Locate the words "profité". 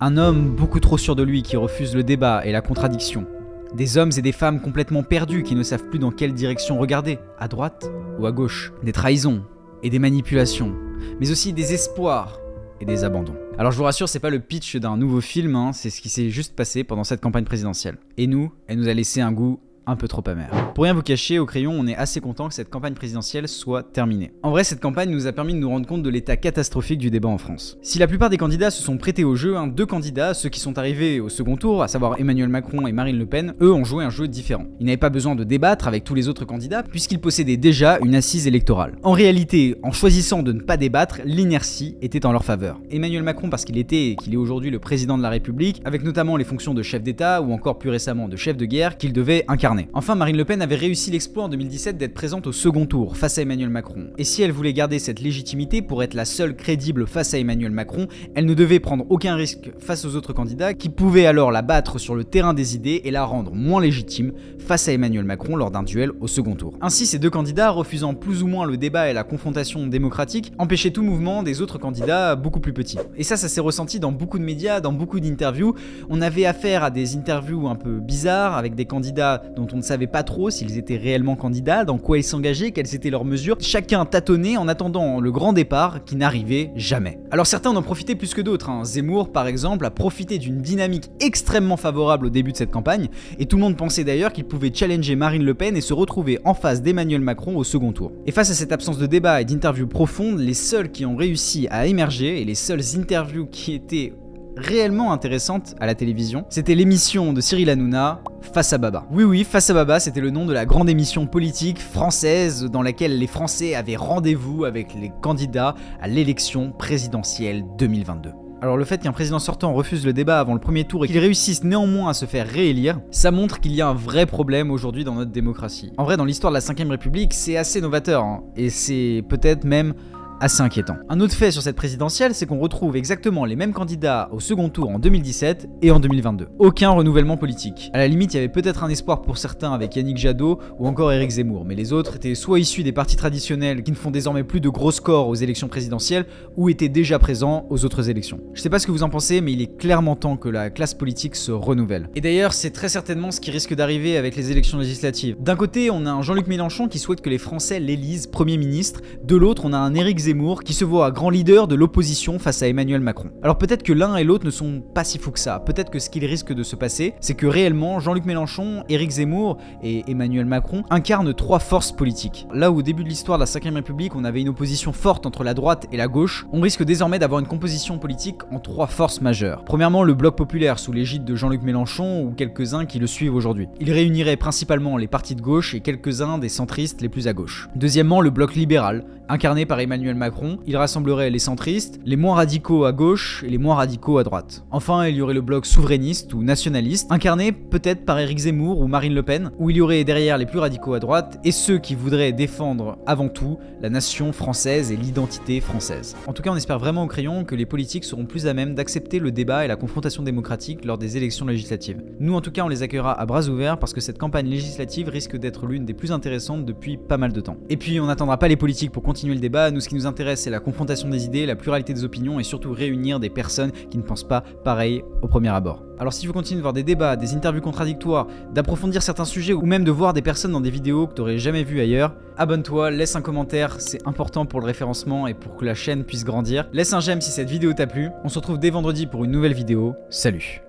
87.82-88.14, 89.90-90.38